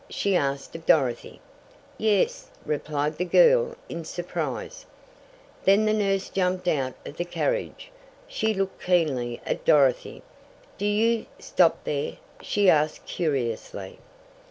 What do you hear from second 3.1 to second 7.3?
the girl in surprise. Then the nurse jumped out of the